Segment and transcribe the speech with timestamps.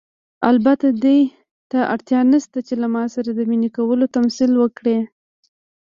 [0.49, 1.19] البته دې
[1.71, 4.97] ته اړتیا نشته چې له ما سره د مینې کولو تمثیل وکړئ.